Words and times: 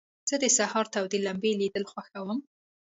زه 0.29 0.35
د 0.43 0.45
سهار 0.57 0.85
تود 0.93 1.11
لمبې 1.25 1.51
لیدل 1.61 1.83
خوښوم. 1.91 2.39